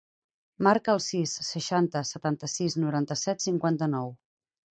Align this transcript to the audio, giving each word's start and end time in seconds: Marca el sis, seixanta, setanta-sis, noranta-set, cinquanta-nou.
Marca 0.67 0.93
el 0.95 1.01
sis, 1.07 1.33
seixanta, 1.49 2.01
setanta-sis, 2.13 2.77
noranta-set, 2.87 3.47
cinquanta-nou. 3.49 4.13